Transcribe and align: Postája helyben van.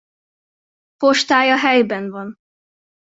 Postája 0.97 1.55
helyben 1.57 2.09
van. 2.09 2.37